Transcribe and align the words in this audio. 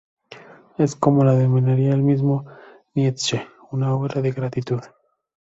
Es 0.79 0.95
como 0.95 1.23
lo 1.23 1.35
denominaría 1.35 1.93
el 1.93 2.01
mismo 2.01 2.47
Nietzsche 2.95 3.47
una 3.69 3.93
obra 3.93 4.19
de 4.19 4.31
gratitud. 4.31 4.81